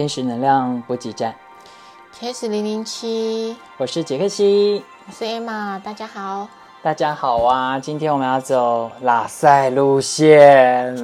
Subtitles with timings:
[0.00, 1.34] 天使能量补给站
[2.18, 6.48] ，，KS 零零七，我是杰克西，我是 Emma，大家好。
[6.82, 7.78] 大家好啊！
[7.78, 10.96] 今天我们要走拉塞路线。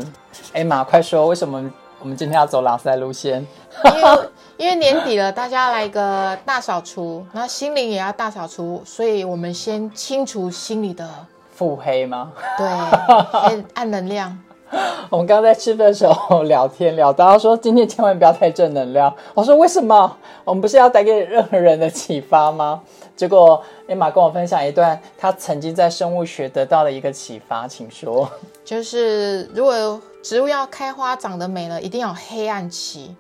[0.55, 3.47] ，Emma，快说，为什么我们今天要走拉塞路线？
[3.85, 11.07] 因为因为年底了，大家来一个大扫除，那心灵也要大扫除，所以我们先清除心里的
[11.55, 12.33] 腹黑吗？
[12.57, 12.67] 对，
[13.51, 14.39] 先暗能量。
[15.11, 19.15] 我们刚刚在吃饭的时候聊天聊到说，今天千万不要太正能量。
[19.33, 20.17] 我说为什么？
[20.45, 22.83] 我们不是要带给任何人的启发吗？
[23.15, 28.29] 结果艾玛跟我分享一段她曾经在生物学得到的一个启发，请说。
[28.65, 33.15] 就是如果植物要开花长得美了，一定要黑暗期，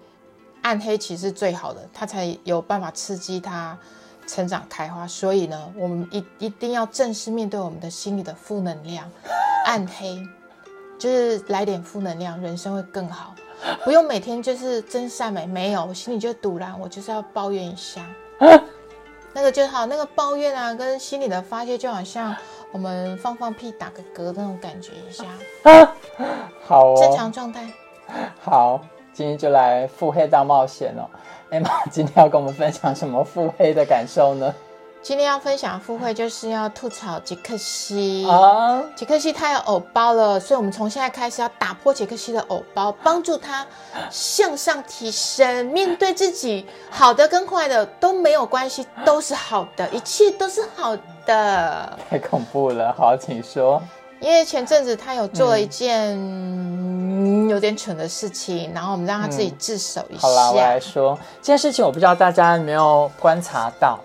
[0.63, 3.79] 暗黑期是最好的，它才有办法刺激它
[4.27, 5.07] 成长开花。
[5.07, 9.09] 所以呢，我们一一定要正式面对我们的心里的负能量，
[9.65, 10.19] 暗黑。
[10.99, 13.35] 就是来点负能量，人生会更好。
[13.85, 18.03] 不用每天就是真善美，没有，我心里就堵然，我就是要抱怨一下。
[19.33, 22.35] 那个就好，那个抱怨啊，跟心里的发泄，就好像
[22.73, 25.25] 我们放放屁、打个嗝那种感觉一下。
[26.65, 27.67] 好哦，正常状态。
[28.41, 28.81] 好，
[29.13, 31.09] 今天就来腹黑大冒险哦。
[31.51, 34.55] 艾玛今天要跟我们分享什么腹黑的感受呢？
[35.07, 43.65] 今天要分享的副会就是要吐槽杰克西啊，杰克西他有偶包了，所以我们从现在开始要打破杰克西的偶包，帮助他
[44.11, 51.97] 向上提升， 面对自己好的跟坏的都没有关系，都是好的，一切都是好的。
[52.11, 53.81] 太恐怖了，好，请说。
[54.19, 60.23] 因为前阵子他有做了一件、嗯有点蠢的事情，然后我们让他自己自首一下。
[60.23, 63.97] 好啦，我来说这件事情，我不知道大家有没有观察到。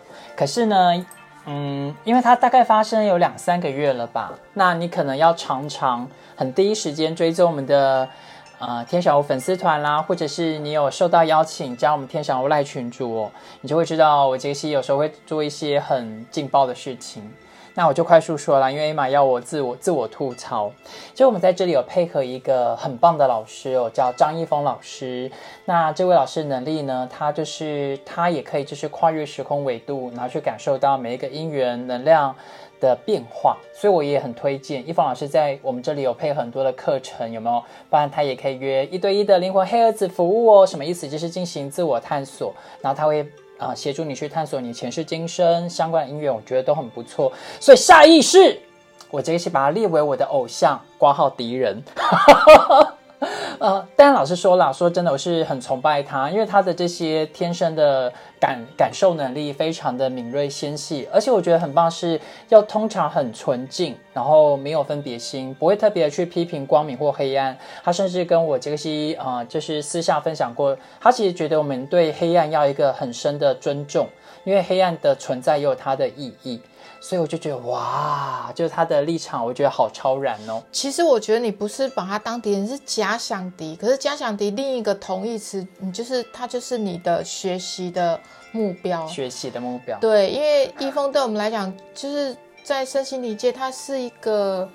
[0.41, 1.05] 可是呢，
[1.45, 8.09] 嗯，因为它大概发生有两三个月了吧，那你可能要常常很第一时间追踪我们的
[8.57, 13.31] 呃天小屋粉丝团啦，或者是你有受到邀请加我们天小屋赖群主哦，
[13.61, 17.31] 你就会知道我杰西有时候会做一些很劲爆的事情。
[17.73, 20.71] 那我就快速说了，因为艾玛要我自我自我吐槽，
[21.13, 25.31] 就我们在这里有配合一个很棒的老师哦，叫张一峰老师。
[25.65, 32.35] 那这位老师能力呢，他就是他也可以就是跨越时空纬度，然后去感受到每一个因缘能量
[32.81, 37.63] 的变化，所以我也很推荐一峰老师在我们这里有配很多的课程，有没有？
[37.89, 40.67] 不然他也可以约一对一的灵魂黑儿子服务哦。
[40.67, 41.07] 什么意思？
[41.07, 43.25] 就是进行自我探索，然后他会。
[43.61, 47.31] 啊，协助你去探索你前世今生相关的音乐，我觉得都很不错。
[47.59, 48.59] 所以下意识，
[49.11, 51.79] 我这一期把它列为我的偶像，挂号敌人。
[53.61, 62.19] 呃，但老师说了，说真的，我是很崇拜他，因为他的这些天生的感感受能力非常的敏锐纤细，而且我觉得很棒，是
[62.49, 67.55] 要通常很纯净，然后没有分别心，不会特别去批评光明或黑暗。
[67.83, 74.07] 他甚至跟我杰克西啊、就是私下分享过，他其实觉得我们对黑暗要一个很深的尊重，
[74.43, 76.59] 因为黑暗的存在也有它的意义。
[77.03, 80.61] 所以我就觉得哇，就是他的立场，我觉得好超然哦。
[80.71, 83.75] 其实我觉得你不是把他当敌人，是假想敌。
[83.75, 88.19] 可是假想敌另一个同义词，你就是他就是你的学习的
[88.51, 89.97] 目标，学习的目标。
[89.99, 94.69] 对，因为一峰对我们来讲，就是在身心理界，他是一个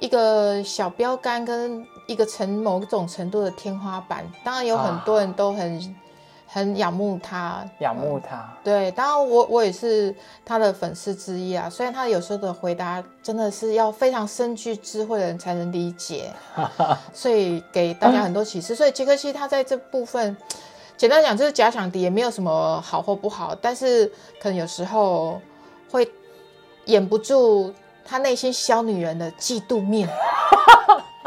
[0.00, 4.24] 一个小标杆跟一个成某种程度的天花板。
[4.42, 5.78] 当然有很多人都很。
[5.78, 6.05] 啊
[6.48, 8.36] 很仰慕他，仰慕他。
[8.36, 10.14] 嗯、对，当然我我也是
[10.44, 11.68] 他的粉丝之一啊。
[11.68, 16.30] 虽然他有时候的回答真的是要非常深具智慧的人才能理解，
[17.12, 18.74] 所以给大家很多启示。
[18.74, 20.36] 所以杰克西他在这部分，
[20.96, 24.06] 简单讲就是假想敌，也没有什么好或不好，但是
[24.40, 25.40] 可能有时候
[25.90, 26.08] 会
[26.84, 27.74] 掩不住
[28.04, 30.08] 他内心小女人的嫉妒面。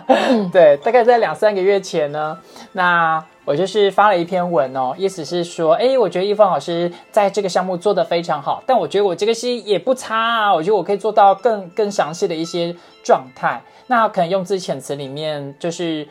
[0.08, 2.40] 嗯、 对，大概在两三个月前呢，
[2.72, 3.24] 那。
[3.50, 13.60] 我就是发了一篇文哦，意思是说，哎，我觉得易峰老师在这个项目做得非常好，但我觉得我这个戏也不差啊，我觉得我可以做到更更详细的一些状态。
[13.88, 16.08] 那可能用字遣词里面，就是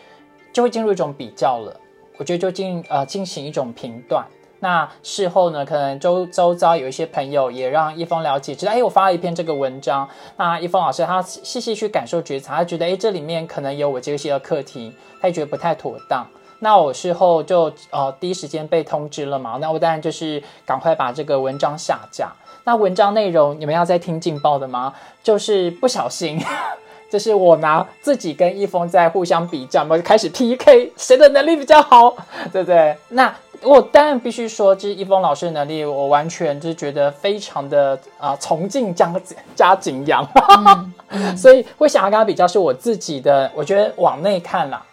[0.53, 1.81] 就会进入一种比较了。
[2.17, 4.27] 我觉得就进呃进行一种评断。
[4.59, 10.09] 那事后呢，可能周周遭有一些朋友也让一峰了解，知道哎，我发了一篇这个文章。
[10.37, 16.27] 那一峰老师他细细去感受觉察，他觉得哎，这里面可能有我这个戏的课题，他也觉得不太妥当。
[16.61, 22.33] 那我事后就呃第一时间被通知了嘛，那我当然就是赶快把这个文章下架。
[22.65, 24.93] 那文章内容你们要再听劲爆的吗？
[25.23, 26.39] 就是不小心，
[27.11, 32.15] 就是我拿自己跟易峰在互相比较，我就开始 PK 谁的能力比较好，
[32.53, 32.97] 对不对？
[33.09, 39.13] 那我当然必须说，就是一峰老师的能力，我完全就是觉得非常的啊、呃、崇敬加
[39.57, 40.25] 加敬仰，
[40.59, 44.85] 嗯嗯、所以会想要跟他比较，是我自己的，我觉得往内看啦。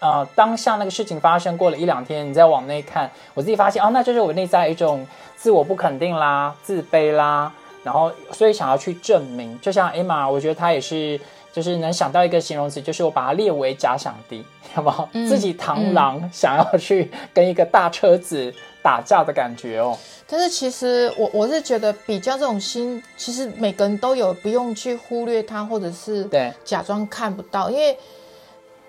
[0.00, 5.06] 你呃当下那个事情发生过了一两天，你再往内看，我自己发现哦，那就是我内在一种
[5.36, 7.52] 自我不肯定啦、自卑啦，
[7.84, 9.58] 然后所以想要去证明。
[9.60, 11.20] 就像 Emma，我觉得她也是，
[11.52, 14.44] 就是能想到一个形容词，就是我把它列为假想敌，
[14.74, 15.08] 好不好？
[15.12, 18.52] 自己螳螂想要去跟一个大车子
[18.82, 19.96] 打架的感觉哦。
[20.26, 27.98] 但是其实我我是觉得比较这种心，其实每个人都有，不用去忽略它，或者是对假装看不到，因为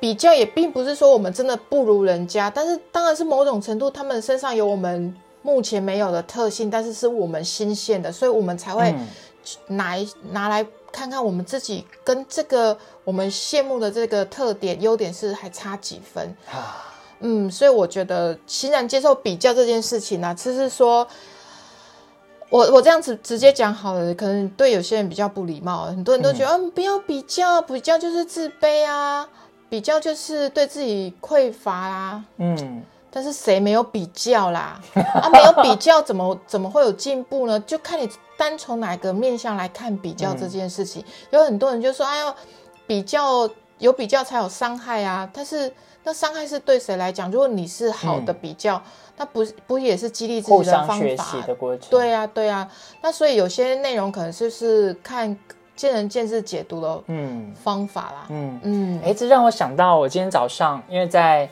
[0.02, 8.94] 比较也并不是说我们真的不如人家，但是当然是某种程度他们身上有我们目前没有的特性，但是是我们新鲜的，所以我们才会
[9.68, 9.96] 拿
[10.32, 16.36] 拿来看看我们自己跟这个我们羡慕的这个特点优点是还差几分。
[16.52, 21.08] 啊，嗯，所以我觉得欣然接受比较这件事情呢、只是说，
[22.50, 29.28] 我我这样子直接讲好了，可能对有些人比较不礼貌，很多人都觉得，嗯，不要比较，比较就是自卑啊，
[29.72, 32.26] 比较就是对自己匮乏啊。
[32.36, 34.78] 嗯，但是谁没有比较啦？
[34.94, 37.58] 啊，没有比较 怎么怎么会有进步呢？
[37.62, 41.02] 就看你单从哪个面向来看比较这件事情。
[41.30, 42.36] 有很多人就说，哎呦，
[42.86, 45.30] 比较有比较才有伤害啊。
[45.34, 47.32] 但是那伤害是对谁来讲？
[47.32, 48.84] 如果你是好的比较，
[49.16, 51.24] 那不不也是激励自己的方法？
[51.24, 51.88] 习的过程。
[51.90, 52.70] 对啊，对啊。
[53.02, 55.38] 那所以有些内容可能就是看
[55.82, 58.26] 见仁见智解读的嗯方法啦。
[58.30, 58.60] 嗯。
[58.62, 61.50] 嗯，哎，这让我想到，我今天早上，因为在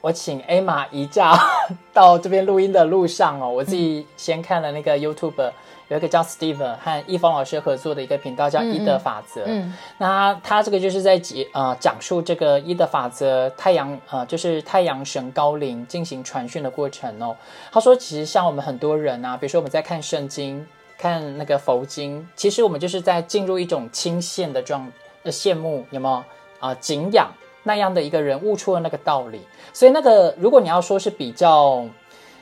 [0.00, 1.36] 我请 Emma 移驾
[1.92, 5.50] 到这边录音的路上哦，我自己先看了那个 YouTube，
[5.88, 9.42] 有一个叫 Steven 和易峰老师合作的一个频道，叫伊德法则。
[9.46, 17.34] 嗯那他这个就是在解呃讲述这个伊德法则太阳呃就是太阳神高龄进行传讯的过程哦。
[17.72, 20.64] 他说，其实像我们很多人啊，比如说我们在看圣经、
[20.98, 24.90] 看那个佛经，其实我们就是在进入一种倾羡的状
[25.22, 26.24] 呃羡慕，有没有
[26.60, 27.30] 啊、敬仰
[27.64, 29.40] 那样的一个人悟出了那个道理。
[29.72, 31.84] 所以那个如果你要说是比较。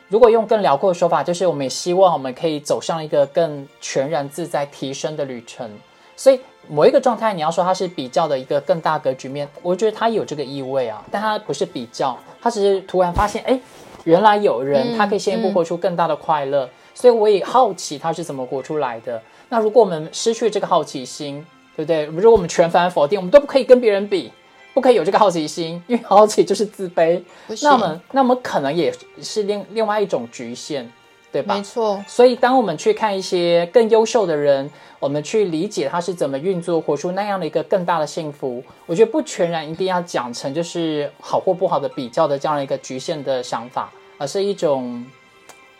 [0.08, 5.68] 如果用更辽阔的说法，就是我们也希望我们可以走上一个更全然自在、提升的旅程。
[6.14, 13.58] 所以某一个状态，你要说它是比较的一个更大格局面，我觉得它有这个意味啊，但它不是比较，它只是突然发现，哎，
[14.04, 19.20] 原来有人嗯他可以先一步活出更大的快乐，所以我也好奇他是怎么活出来的。
[19.48, 21.44] 那如果我们失去这个好奇心，
[21.76, 22.04] 对不对？
[22.06, 24.32] 如果我们全盘否定，我们都不可以跟别人比，
[24.72, 27.20] 不可以有这个好奇心，因为好奇就是自卑。
[27.62, 30.88] 那么，那么可能也是另另外一种局限，
[31.30, 31.56] 对吧？
[31.56, 32.02] 没错。
[32.08, 45.04] 所以，当我们去看一些更优秀的人，我们去理解他是怎么运作，活出那样的一个更大的幸福，我觉得不全然一定要讲成就是好或不好的比较的这样的一个局限的想法，而是一种，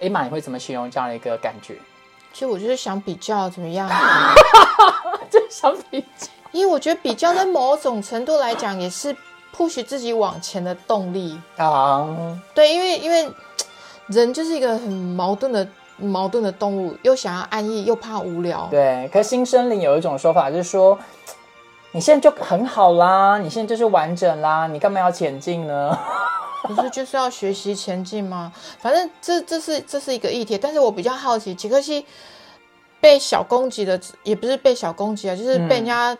[0.05, 1.77] 哎妈，你会怎么形容这样的一个感觉？
[2.33, 3.89] 其实我就是想比较怎么样，
[5.31, 9.15] 就想比较，因为我觉得比较在某种程度来讲也是
[9.57, 11.41] push 自己往前的动力。
[11.57, 12.07] 啊，
[12.53, 13.31] 对，因为因为
[14.09, 15.67] 人就是一个很矛盾的
[15.97, 18.67] 矛盾的动物，又想要安逸，又怕无聊。
[18.71, 19.09] 对。
[19.13, 20.99] 可是新生灵有一种说法，就是说，
[21.93, 25.97] 你现在就很好啦，你现在就是完整啦，你干嘛要前进呢？
[26.67, 28.53] 不是就是要学习前进吗？
[28.79, 32.05] 反正这这是这是一个议题，但是我比较好奇，杰克西
[33.01, 36.17] 被小攻击的，也不是被小攻击啊，就是被人家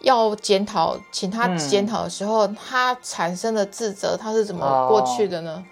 [0.00, 5.64] 要检讨，请他嗯检讨的时候，他产生的自责，他是怎么哦过去的呢？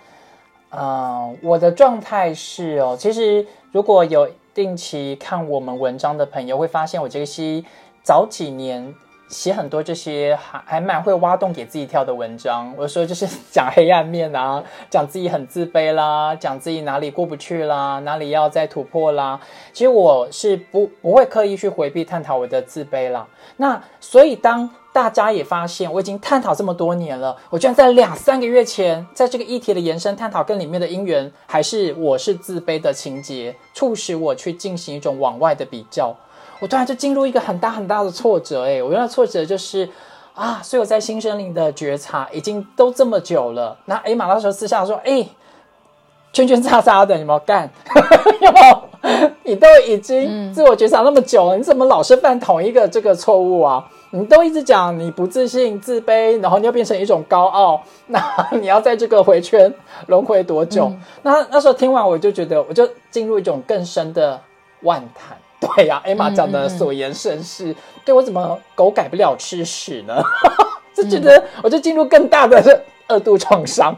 [0.71, 7.65] 嗯，我的状态是哦，其实如果有定期看我们文章的朋友会发现，我这个西
[8.03, 8.95] 早几年
[9.29, 12.73] 写很多这些还还蛮会挖洞给自己跳的文章。
[12.77, 19.41] 我说就是 讲黑暗面啊，讲自己很自卑啦，讲自己哪里过不去啦，哪里要再突破啦。
[19.73, 23.27] 其实我是不不会刻意去回避探讨我的自卑啦。
[23.59, 36.15] 那所以当大家也发现我已经探讨这么多年了，我居然在两三个月前，在这个议题的延伸探讨跟里面的因缘，还是我是自卑的情节，促使我去进行一种往外的比较。
[36.61, 39.89] 我突然就进入一个很大很大的挫折、哎，我原来挫折就是
[40.35, 43.77] 啊，所以我在新生灵的觉察已经都这么久了。
[43.87, 45.27] 那艾玛那时候私下说，哎、
[46.33, 47.71] 圈圈叉叉的，有没有干？
[48.41, 48.83] 有没有？
[49.45, 53.89] 你都已经自我觉察那么久了，你怎么老是犯同一个这个错误啊？
[54.11, 58.21] 你都一直讲你不自信、自卑，然后你要变成一种高傲，那
[58.53, 59.73] 你要在这个回圈
[60.07, 60.93] 轮回多久？
[61.23, 64.41] 那那时候听完，我就觉得，我就进入一种更深的
[64.83, 65.38] 万叹。
[65.61, 67.75] 对呀、艾玛讲的所言甚是。
[68.05, 70.23] 对我怎么狗改不了吃屎呢？
[70.95, 73.95] 就觉得我就进入更大的二度创伤。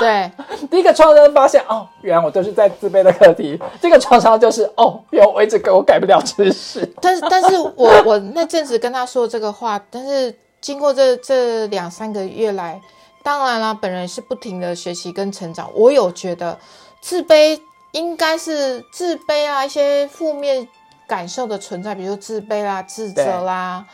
[0.00, 0.30] 对，
[0.70, 3.60] 第一个创伤发现哦，原来我都是在自卑的课题。
[3.80, 6.88] 这个创伤就是哦，原来我一直狗改不了吃屎。
[7.02, 12.80] 但是 但是我我那阵子跟他说这个话，但是经过这这两三个月来，
[13.22, 15.68] 当然啦，本人是不停的学习跟成长。
[15.74, 16.56] 我有觉得
[17.00, 17.60] 自卑
[17.98, 20.68] 应该是自卑啊，一些负面
[21.08, 23.84] 感受的存在，比如说自卑啦、自责啦，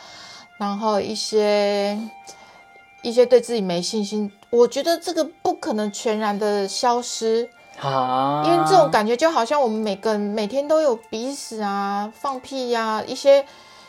[0.58, 1.98] 然后一些
[3.00, 4.30] 一些对自己没信心。
[4.50, 7.48] 我觉得这个不可能全然的消失。
[7.80, 13.44] 啊，因为这种感觉就好像我们每个人每天都有鼻屎啊、放屁呀、一些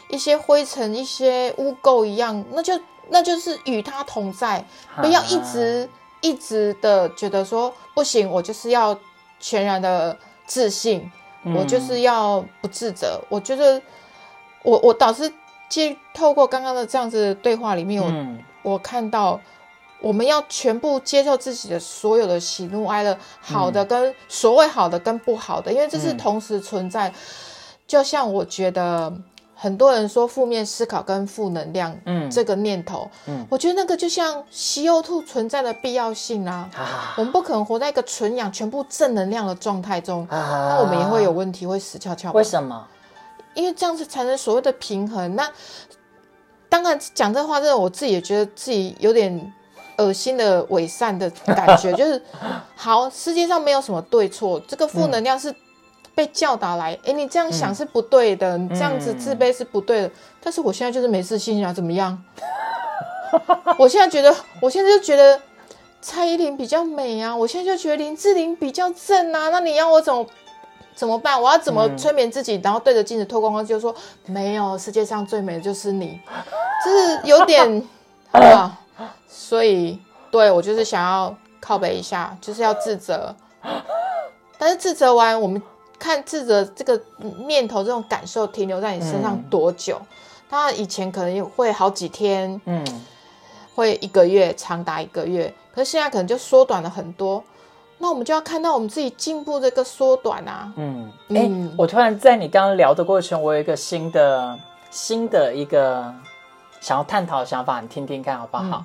[0.09, 2.73] 一些灰尘、一些污垢一样，那就
[3.09, 4.65] 那就是与他同在，
[5.01, 5.87] 不要一直
[6.21, 8.97] 一直的觉得说不行，我就是要
[9.39, 11.11] 全然的自信，
[11.55, 13.21] 我就是要不自责。
[13.29, 13.81] 我觉得
[14.63, 15.31] 我我导师
[15.69, 18.01] 接透过刚刚的这样子对话里面，
[18.63, 19.39] 我我看到。
[20.01, 27.11] 我们要全部接受自己的所有的喜怒哀乐，好的跟所谓好的跟不好的，因为这是同时存在。
[27.87, 29.11] 就像我觉得
[29.55, 36.69] 很多人说负面思考跟负能量，嗯，这个念头，嗯，我觉得那个就像 CO2 存在的必要性啊。
[37.17, 42.31] 我们不可能活在一个纯氧、全部正能量的状态中，那我们也会有问题，会死翘翘。
[42.33, 42.85] 为什么？
[43.53, 45.35] 因为这样子才能所谓的平衡。
[45.35, 45.49] 那
[46.67, 49.53] 当然讲这话，真的我自己也觉得自己有点。
[49.97, 52.21] 恶心的伪善的感觉， 就是
[52.75, 53.09] 好。
[53.09, 55.55] 世界上没有什么对错，这个负能量是
[56.15, 56.97] 被教导来。
[57.05, 60.11] 哎，你这样想是不对的，你这样子自卑是不对的。
[60.41, 62.23] 但是我现在就是没自信啊，怎么样？
[63.77, 65.39] 我现在觉得，我现在就觉得
[66.01, 69.49] 蔡依林比较美啊，我现在就觉得林志玲比较正啊。
[69.49, 70.25] 那你要我怎么
[70.95, 71.41] 怎么办？
[71.41, 73.93] 我要怎么催眠自己，然后对着镜子脱光光就说
[74.25, 76.19] 没有，世界上最美的就是你，
[76.85, 77.83] 就是有点
[78.31, 78.79] 啊。
[79.27, 79.99] 所以，
[80.31, 83.35] 对我就是想要靠北一下，就是要自责。
[84.57, 85.61] 但是自责完，我们
[85.97, 86.99] 看自责这个
[87.47, 89.99] 念头、这种感受停留在你身上多久？
[90.49, 92.85] 当然，以前可能会好几天，嗯，
[93.73, 95.53] 会一个月，长达一个月。
[95.73, 97.43] 可是现在可能就缩短了很多。
[97.97, 100.71] 那我们就要看到我们自己进步这个缩短啊。
[100.75, 104.57] 嗯，哎，我突然在你刚刚聊的过程，我有一个新的、
[104.91, 106.13] 新的一个
[106.79, 108.83] 想要探讨的想法，你听听看好不好？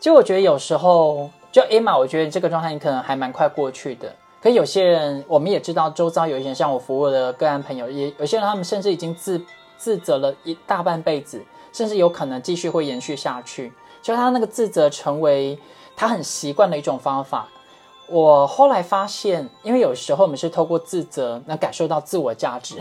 [0.00, 4.14] 就我觉得有时候，就 Emma，我觉得这个状态你可能还蛮快过去的。
[4.46, 9.44] 可有些人，我们也知道，周遭有一些像我服务的个案朋友，也有些人他们甚至已经自
[9.76, 13.72] 自责了一大半辈子，甚至有可能继续会延续下去。
[14.00, 15.58] 就他那个自责成为
[15.96, 17.48] 他很习惯的一种方法。
[18.06, 22.76] 我后来发现，因为有时候我们是透过自责，能感受到自我价值。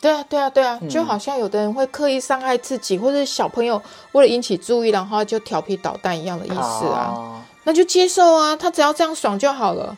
[0.00, 3.80] 对啊，对啊，对啊，就好像有的人会刻意伤害自己，或者小朋友
[4.10, 9.96] 为了引起注意，然后就调皮捣蛋一样的意思啊，那就接受啊，他只要这样爽就好了。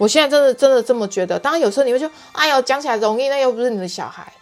[0.00, 1.38] 我现在真的真的这么觉得。
[1.38, 4.32] 当然有时候你会说，哎呦，讲起来容易，那又不是你的小孩。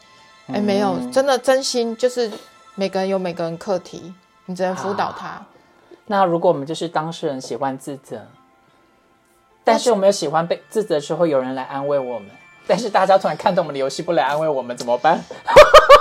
[0.47, 2.31] 哎，没有，真的真心就是
[2.77, 4.15] 每个人有每个人课题，
[4.47, 5.45] 你只能辅导他。
[6.07, 8.25] 那如果我们就是当事人，喜欢自责，
[9.65, 12.31] 但是我们又喜欢被自责的时候有人来安慰我们。
[12.69, 15.21] 但是大家突然看懂我们的游戏，不来安慰我们怎么办？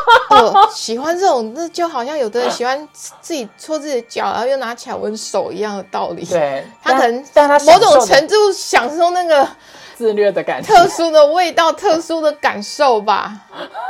[0.30, 6.26] 哦，喜欢这种，那就好像有的人喜欢自己搓自己的脚，然后又拿起来闻手一样的道理。
[6.26, 9.48] 对，他可能但他某种程度享受那个
[9.96, 13.34] 自虐的感觉，特殊的味道，特殊的感受吧。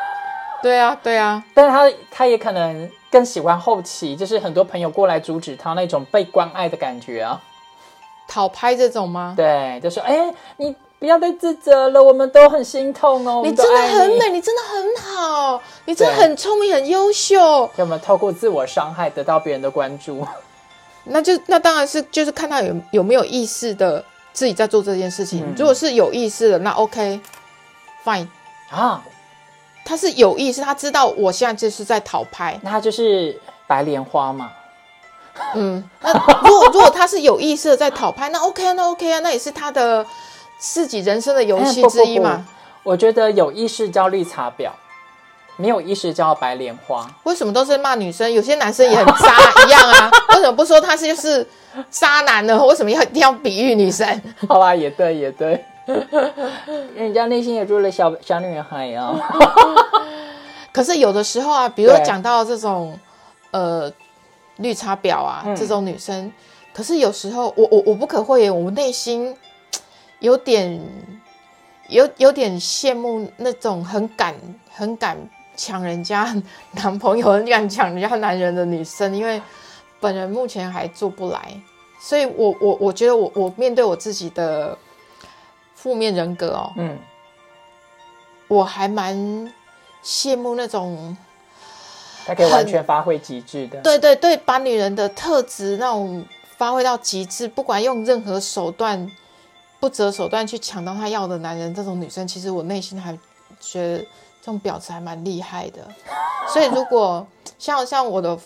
[0.62, 1.44] 对啊，对啊。
[1.54, 7.40] 但是他他也可能更喜欢后期，就是很多朋友过来阻止他那种被关爱的感觉啊。
[8.28, 9.34] 讨拍这种吗？
[9.38, 10.76] 对，就说哎你。
[11.00, 13.44] 不要再自责了，我们都很心痛哦。
[13.46, 17.70] 你真的很美，你真的很好，你真的很聪明，很优秀。
[17.76, 20.26] 有没有透过自我伤害得到别人的关注？
[21.06, 25.46] 那就那当然是就是看他有有没有意识的自己在做这件事情。
[25.56, 28.28] 如果是有意识的，那 OK，fine
[28.72, 29.04] 啊。
[29.86, 34.52] 他是有意识，他知道我现在就是在讨拍，那他就是白莲花嘛。
[35.54, 36.12] 嗯，那
[36.44, 40.04] 如果如果他是有意识的在讨拍，那 OK 啊，那 OK 啊，那也是他的。
[40.58, 42.46] 自己人生的游戏之一嘛？
[42.84, 44.70] 我觉得有意识叫绿茶婊，
[45.58, 47.06] 没有意识叫白莲花。
[47.24, 48.32] 为什么都是骂女生？
[48.32, 50.10] 有些男生也很渣一样啊？
[50.34, 51.46] 为什么不说他是就是
[51.90, 52.58] 渣男呢？
[52.66, 54.22] 为什么要一定要比喻女生？
[54.48, 55.64] 好吧，也对，也对。
[56.96, 59.16] 人家内心也住了小小女孩啊。
[60.72, 62.98] 可是有的时候啊，比如讲到这种
[63.52, 63.92] 呃
[64.58, 66.32] 绿茶婊啊这种女生，
[66.74, 69.36] 可是有时候我我我不可讳言，我内心。
[70.20, 70.82] 有点，
[71.90, 74.36] 有有点羡慕那种很敢、
[74.72, 75.18] 很敢
[75.56, 76.36] 抢人家
[76.74, 79.42] 男朋友、很敢抢人家男人的女生，因为
[80.00, 81.62] 本人目前还做不来，
[82.00, 84.78] 所以我我我觉得我我面对我自己的
[85.76, 86.98] 负面人格哦，嗯，
[88.48, 89.16] 我还蛮
[90.04, 91.16] 羡慕那种
[92.26, 93.82] 他可以完全发挥极致的。
[93.82, 96.26] 对对对，把女人的特质那种
[96.58, 99.10] 发挥到极致，不管用任何手段，
[99.80, 103.18] 不择手段去抢到她要的男人，这种女生，其实我内心还
[103.60, 104.00] 觉得
[104.42, 105.82] 这种婊子还蛮厉害的。
[106.52, 107.26] 所以如果
[107.60, 108.38] 像像我的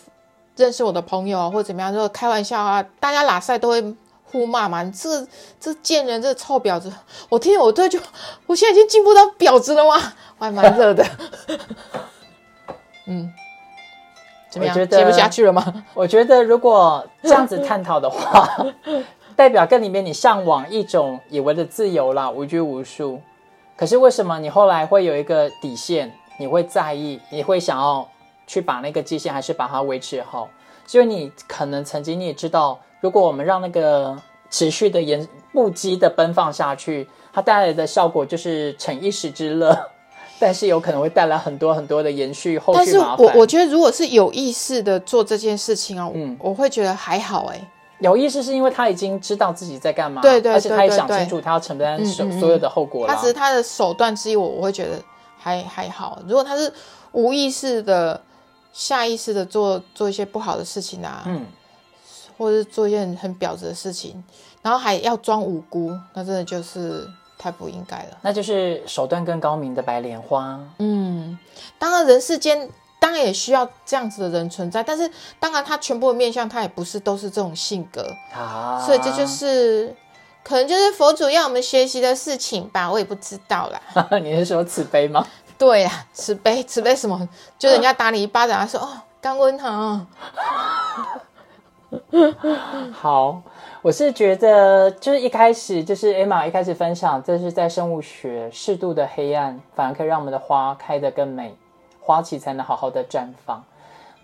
[0.56, 5.26] 认识我的朋友啊，或者怎么样，就开玩笑啊，大家拉塞都会互骂嘛，你这
[5.60, 6.92] 这贱人，这臭婊子！
[7.28, 7.98] 我听我这就，
[8.46, 10.12] 我现在已经进步到婊子了吗？
[10.38, 11.06] 我还蛮热的。
[13.06, 13.32] 嗯，
[14.50, 14.74] 怎么样？
[14.88, 15.84] 接不下去了吗？
[15.94, 18.48] 我觉得如果这样子探讨的话，
[19.42, 23.20] 代表更里面你向往一种以为的自由啦，无拘无束。
[23.76, 26.12] 可是为什么你后来会有一个底线？
[26.38, 28.08] 你会在意，你会想要
[28.46, 30.48] 去把那个界限还是把它维持好？
[30.86, 34.16] 是因为你可能曾经你也知道，如果我们让那个
[34.48, 39.76] 持续的延不羁的奔放下去，它带来的效果就是逞一时之乐，
[40.38, 43.26] 但是有可能会带来很多很多的延续后但是续麻烦。
[43.26, 47.60] 我我觉得，如果是有意识的做这件事情啊，嗯我会觉得还好哎、
[48.02, 53.14] 有意识是因为他已经知道自己在干嘛，对对而且他也对对对想清楚他要承担所所有的后果了。
[53.14, 55.00] 他只是他的手段之一，我我会觉得
[55.38, 56.20] 还还好。
[56.26, 56.72] 如果他是
[57.12, 58.20] 无意识的、
[58.72, 61.46] 下意识的做做一些不好的事情啊，嗯，
[62.36, 64.22] 或者是做一件很很婊子的事情，
[64.62, 67.06] 然后还要装无辜，那真的就是
[67.38, 68.18] 太不应该了。
[68.22, 70.58] 那就是手段更高明的白莲花。
[70.78, 71.38] 嗯，
[71.78, 72.68] 当然人世间
[73.02, 79.92] 当然也需要这样子的人存在，但是当然他全部的面相他也不是都是这种性格，啊，所以这就是
[80.44, 84.08] 可能就是佛祖要我们学习的事情吧，我也不知道啦。
[84.22, 85.26] 你是说慈悲吗？
[85.58, 87.28] 对呀、慈悲慈悲什么？
[87.58, 88.88] 就人家打你一巴掌，他说 哦，
[89.20, 90.06] 刚温好，
[92.92, 93.42] 好，
[93.82, 101.54] 我是觉得就是一开始就是 Emma 一开始分享，这是在生物学适度的黑暗，反而可以让我们的花开得更美，
[102.02, 103.62] 花期才能好好的绽放。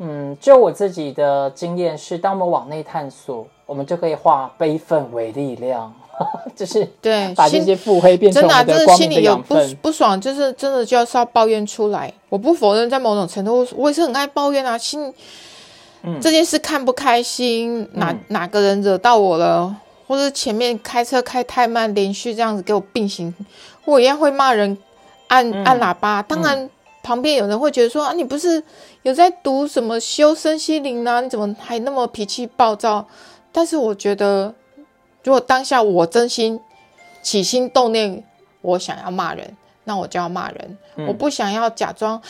[0.00, 5.92] 嗯，就我自己的经验是，当我们往内探索，我们就可以化悲愤为力量，
[6.54, 9.56] 就是对，把这心些腹黑变成我真的、啊，就是心里有不。
[9.82, 12.12] 不爽，就是真的就是要抱怨出来。
[12.28, 14.78] 我不否认，在某种程度，我也是很爱抱怨啊。
[14.78, 15.12] 心，
[16.20, 19.74] 这件事看不开心，哪、嗯哪个人惹到我了，
[20.06, 23.34] 或者前面开车开太慢，连续这样子给我并行，
[23.84, 24.78] 我一样会骂人，
[25.26, 26.22] 按、嗯按喇叭。
[26.22, 26.70] 当然，
[27.08, 28.62] 旁边有人会觉得说啊，你不是
[29.00, 31.22] 有在读什么修身心灵啊？
[31.22, 33.06] 你怎么还那么脾气暴躁？
[33.50, 34.54] 但是我觉得，
[35.24, 36.60] 如果当下我真心
[37.22, 38.22] 起心动念，
[38.60, 40.76] 我想要骂人，那我就要骂人。
[41.08, 42.20] 我不想要假装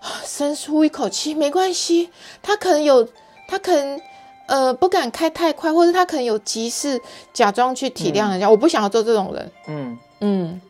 [0.00, 2.10] 啊深呼一口气，没关系。
[2.42, 3.08] 他可能有，
[3.46, 4.00] 他可能
[4.48, 7.00] 呃不敢开太快，或者他可能有急事，
[7.32, 8.50] 假装去体谅人家。
[8.50, 9.52] 我不想要做这种人。
[9.68, 10.60] 嗯嗯，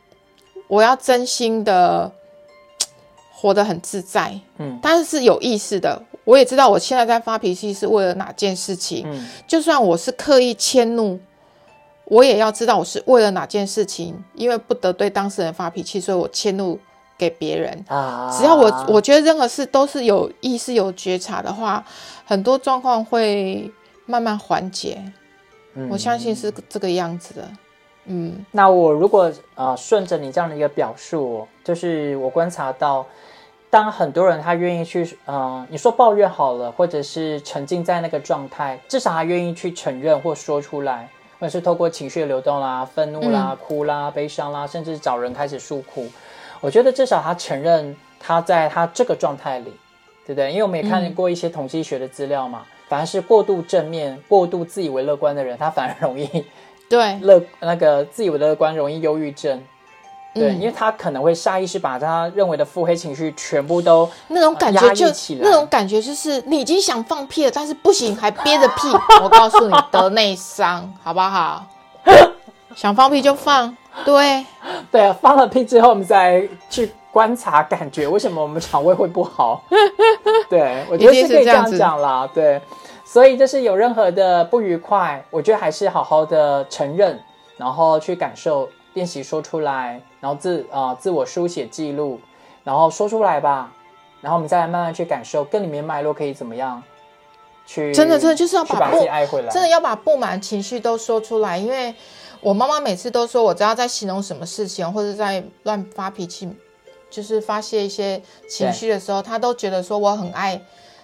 [0.68, 2.12] 我要真心的
[3.44, 4.32] 活得很自在。
[4.56, 9.04] 嗯但是有意识的，我也知道我现在在发脾气是为了哪件事情。
[9.06, 11.20] 嗯就算我是刻意迁怒，
[12.06, 16.78] 我也要知道我是为了哪件事情，因为不得对当事人发脾气，所以我迁怒
[17.18, 17.84] 给别人。
[17.86, 21.84] 啊，只要我我觉得任何事都是有意识、有觉察的话，
[22.24, 23.70] 很多状况会
[24.06, 24.98] 慢慢缓解。
[25.74, 27.46] 嗯我相信是这个样子的。
[28.06, 33.04] 嗯那我如果呃顺着你这样的一个表述哦，就是我观察到，
[33.74, 41.08] 当很多人他愿意去呃你说抱怨好了，或者是沉浸在那个状态，至少他愿意去承认或说出来，
[41.40, 46.06] 或者是透过情绪的流动啦、愤怒啦、哭啦、悲伤啦，甚至找人开始诉苦。
[46.60, 49.72] 我觉得至少他承认他在他这个状态里，
[50.24, 50.52] 对不对？
[50.52, 56.28] 因为我们也看过一些统计学的资料嘛，反而是过度正面、过度自以为乐观的人，他反而容易
[56.88, 59.60] 对，乐那个自以为乐观容易忧郁症，
[60.34, 65.06] 对，嗯因为他可能会下意识把他认为的腹黑情绪全部都那种感觉就
[65.40, 68.88] 那种感觉就是你已经想放屁了，但是不行，还憋着屁。
[69.22, 71.64] 我告诉你，得内伤，好不好？
[72.74, 74.44] 想放屁就放，对，
[74.90, 79.62] 对啊，放了屁之后，我们再去观察感觉为什么我们肠胃会不好。
[80.50, 82.28] 对，我觉得是是可以这样讲啦。
[82.34, 82.60] 对，
[83.04, 87.22] 所以就是有任何的不愉快，我觉得还是好好的承认，
[87.56, 92.18] 然后去感受，练习说出来，然后自啊、自我书写记录，
[92.62, 93.70] 然后说出来吧，
[94.22, 96.82] 然后我们再来慢慢去感受，更里面脉络可以怎么样
[97.66, 98.98] 去真的真的就是要把不
[99.52, 101.94] 真的要把不满情绪都说出来，因为
[102.40, 106.48] 我妈妈每次都说，我只要在形容什么事情或者在乱发脾气，
[107.10, 110.58] 就是发泄一些情绪的时候，她都觉得说我很爱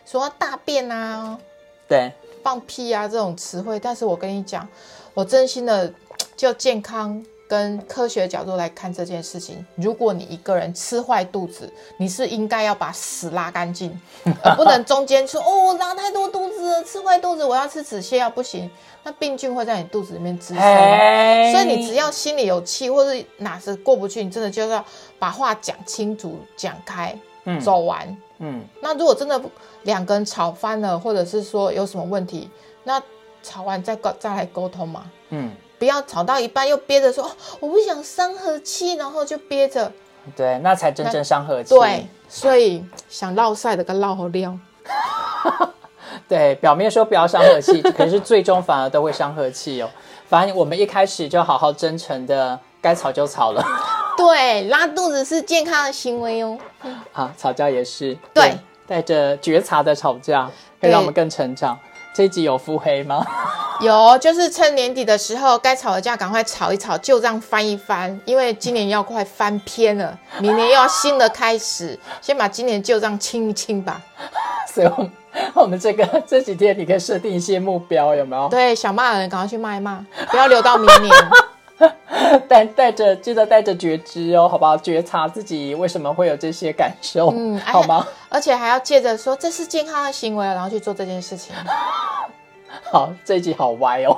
[0.06, 1.38] 说大便啊、
[1.86, 2.10] 对，
[2.42, 3.78] 放屁啊这种词汇。
[3.78, 4.66] 但是我跟你讲，
[5.12, 5.92] 我真心的
[6.38, 14.00] 就健康跟科学角度来看这件事情，如果你一个人吃坏肚子，你是应该要把屎拉干净，
[14.40, 18.70] 而不能中间说哦，我拉太多肚子了，吃坏肚子，我要吃止泻药，不行，
[19.02, 20.62] 那病菌会在你肚子里面滋生。
[20.62, 24.84] 嘿所以你只要心里有气，或是哪是过不去，你真的就是要
[25.18, 28.16] 把话讲清楚、讲开，嗯走完。
[28.38, 29.42] 嗯那如果真的
[29.82, 32.48] 两个人吵翻了，或者是说有什么问题，
[32.84, 33.02] 那
[33.42, 39.90] 吵完再沟再来沟通嘛，嗯，不要吵到一半又憋着说、哦我不想伤和气，然后就憋着。
[40.36, 41.74] 对，那才真正伤和气。
[41.74, 44.54] 对，所以想落晒的跟落好料。
[46.28, 49.88] 对，表面说不要伤和气，可是最终反而都会伤和气哦。
[50.28, 53.64] 反正我们一开始就好好真诚的，该吵就吵了
[54.18, 56.58] 对，拉肚子是健康的行为哦。
[57.14, 58.52] 啊，吵架也是对，
[58.86, 61.78] 带着觉察的吵架，可以让我们更成长。
[62.12, 63.24] 这一集有腹黑吗？
[63.80, 74.00] 有，就是趁年底的时候，该吵的架赶快吵一吵，旧账翻一翻，因为今年要快翻篇了， 明年又要新的开始，先把今年旧账清一清吧。
[74.72, 75.12] 所以我们
[75.54, 78.48] 我们这个这几天你可以设定一些目标，有没有？
[78.48, 81.14] 对，想骂的人赶快去骂一骂，不要留到明年。
[82.48, 84.76] 带带着记得带着觉知哦，好不好？
[84.76, 88.06] 觉察自己为什么会有这些感受，嗯 哎好吗？
[88.28, 91.54] 而且还要借着说这是健康的行为，然后去做这件事情。
[92.92, 94.16] 好，这一集好歪哦，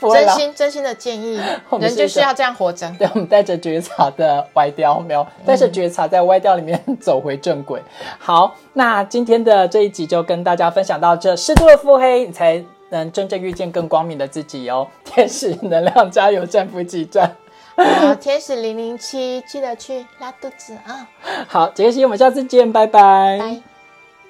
[0.00, 0.28] 真。
[0.30, 1.40] 心真心的建议，
[1.80, 2.90] 人就是要这样活着。
[2.98, 7.82] 对，我们带着觉察的歪掉，没有带着觉察在歪掉里面走回正轨。
[8.18, 14.88] 好，那今天的这一集就跟大家分享到这，适度的腹黑，你才能真正遇见更光明的自己哦。
[15.04, 17.36] 天使能量加油站补给站。
[17.76, 21.06] 好，天使零零七，记得去拉肚子啊，
[21.46, 23.38] 好，杰西，我们下次见，拜拜。
[23.38, 23.75] 拜。